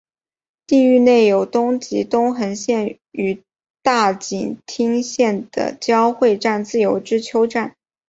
[0.65, 3.43] 地域内有东急东横线与
[3.83, 7.75] 大井町线的交会站自由之丘站。